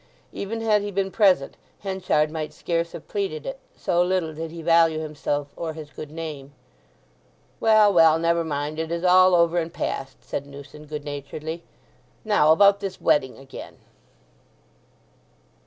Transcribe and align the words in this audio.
Even 0.33 0.61
had 0.61 0.81
he 0.81 0.89
been 0.89 1.11
present 1.11 1.57
Henchard 1.81 2.31
might 2.31 2.53
scarce 2.53 2.93
have 2.93 3.07
pleaded 3.07 3.45
it, 3.45 3.59
so 3.77 4.01
little 4.01 4.33
did 4.33 4.49
he 4.49 4.63
value 4.63 4.97
himself 4.97 5.49
or 5.55 5.73
his 5.73 5.91
good 5.91 6.09
name. 6.09 6.55
"Well, 7.59 7.93
well—never 7.93 8.43
mind—it 8.43 8.91
is 8.91 9.03
all 9.03 9.35
over 9.35 9.59
and 9.59 9.71
past," 9.71 10.23
said 10.23 10.47
Newson 10.47 10.85
good 10.87 11.05
naturedly. 11.05 11.61
"Now, 12.25 12.51
about 12.51 12.79
this 12.79 12.99
wedding 12.99 13.37
again." 13.37 13.77